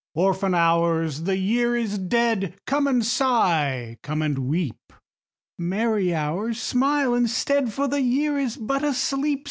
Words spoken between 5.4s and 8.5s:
Merry Hours, smile instead, For the Year